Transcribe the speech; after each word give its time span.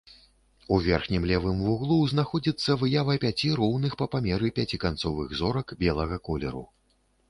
У 0.77 0.79
верхнім 0.85 1.27
левым 1.31 1.59
вуглу 1.65 1.99
знаходзіцца 2.15 2.79
выява 2.85 3.13
пяці 3.27 3.55
роўных 3.63 3.91
па 4.03 4.11
памеры 4.17 4.47
пяціканцовых 4.61 5.27
зорак 5.45 5.81
белага 5.87 6.25
колеру. 6.31 6.71